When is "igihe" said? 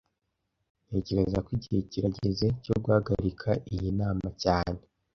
1.57-1.79